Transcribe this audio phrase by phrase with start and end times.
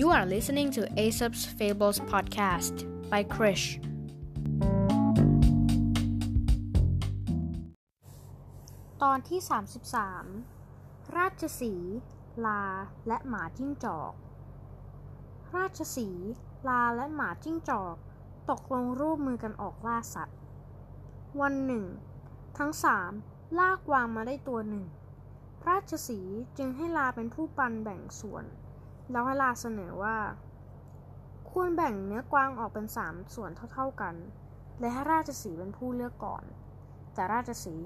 [0.00, 2.74] You are listening to Aesop's Fables podcast
[3.12, 3.66] by Krish.
[9.02, 9.40] ตอนที่
[10.28, 11.74] 33 ราชสี
[12.46, 12.62] ลา
[13.08, 14.12] และหมาจิ้งจอก
[15.56, 16.08] ราชสี
[16.68, 17.96] ลาและหมาจิ้งจอก
[18.50, 20.38] ตกลงร่วมมือกันออกล่าสัตว์
[21.40, 21.84] วันหนึ่ง
[22.58, 23.12] ทั้งสาม
[23.58, 24.84] ลากวางมาได้ตัวหนึ่ง
[25.68, 26.20] ราชสี
[26.58, 28.46] จึงให้ลาเป็นผู้ปันแบ่งส่วน
[29.10, 30.16] แล้วให้ลาเสนอว่า
[31.50, 34.14] ควรแบ่งเนื้อกวางออกเป็นสามส่วนเท่าๆกัน
[34.80, 36.42] และให้ราชสีเป็นผู้เลือกก่อน
[37.14, 37.76] แต่ราชสี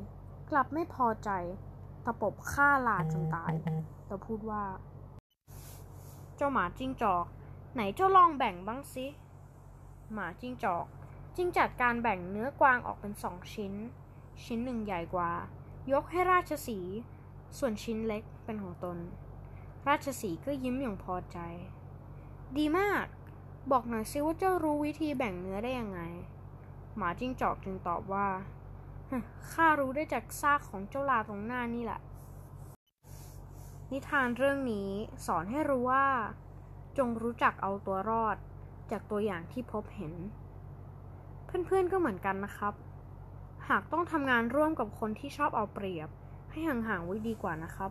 [0.50, 1.30] กลับไม่พอใจ
[2.04, 3.52] ตะปบฆ่าลาจนตาย
[4.06, 4.64] แล้วพูดว่า
[6.36, 7.24] เจ้าหมาจิ้งจอก
[7.74, 9.06] ไหนเจ้าลองแบ่งบ้างสิ
[10.12, 10.86] หมาจิ้งจอก
[11.36, 13.74] จึงจัดการแบ่งเนื้อกวางออกเป็นสองชิ้น
[14.44, 15.32] ชิ้นหนึ่งใหญ่กว่า
[15.92, 16.78] ยกให้ราชสี
[17.58, 18.96] ส่วนชิ้นเล็กเป็นของตน
[19.88, 21.38] ราชสีก็ยิ้มอย่างพอใจ
[22.56, 23.06] ดีมาก
[23.70, 26.00] บอกหน่อยซิว่าเจ้ารู้วิธีแบ่งเนื้อได้ยังไง
[26.96, 28.28] หมาจิ้งจอกจึงตอบว่า
[29.52, 32.00] ข้ารู้ได้จากซากของเจ้าลาตรงหน้านี่แหละ
[33.90, 34.90] นิทานเรื่องนี้
[35.26, 36.06] สอนให้รู้ว่า
[36.98, 38.36] จงรู้จักเอาตัวรอด
[38.90, 40.14] จากตัวอย่างที่พบเห็น
[41.66, 42.74] เพื่อนๆก็เหมือนกันนะครับ
[43.68, 46.08] หากต้องทำงานร่วมกับคนที่ชอบเอาเปรียบ
[46.50, 47.90] ให้ห่างๆไว้ดีกว่านะครับ